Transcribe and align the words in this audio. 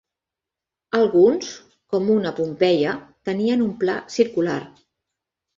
Alguns, 0.99 1.51
com 1.95 2.09
un 2.15 2.25
a 2.29 2.33
Pompeia, 2.39 2.97
tenien 3.31 3.63
un 3.67 3.71
pla 3.85 3.99
circular. 4.19 4.61